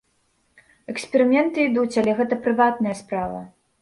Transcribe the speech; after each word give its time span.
Эксперыменты 0.93 1.65
ідуць, 1.69 1.99
але 2.03 2.11
гэта 2.21 2.39
прыватная 2.47 2.95
справа. 3.03 3.45